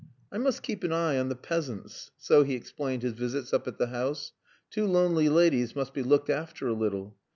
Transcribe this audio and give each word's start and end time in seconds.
"I 0.31 0.39
must 0.39 0.63
keep 0.63 0.83
an 0.83 0.91
eye 0.91 1.19
on 1.19 1.29
the 1.29 1.35
peasants" 1.35 2.09
so 2.17 2.41
he 2.41 2.55
explained 2.55 3.03
his 3.03 3.13
visits 3.13 3.53
up 3.53 3.67
at 3.67 3.77
the 3.77 3.85
house. 3.85 4.31
"Two 4.71 4.87
lonely 4.87 5.29
ladies 5.29 5.75
must 5.75 5.93
be 5.93 6.01
looked 6.01 6.31
after 6.31 6.67
a 6.67 6.73
little." 6.73 7.15